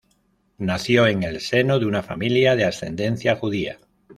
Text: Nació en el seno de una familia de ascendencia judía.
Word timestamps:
Nació 0.57 1.05
en 1.05 1.21
el 1.21 1.39
seno 1.41 1.77
de 1.77 1.85
una 1.85 2.01
familia 2.01 2.55
de 2.55 2.65
ascendencia 2.65 3.35
judía. 3.35 3.77